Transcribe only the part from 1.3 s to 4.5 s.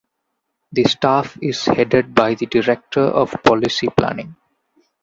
is headed by the Director of Policy Planning.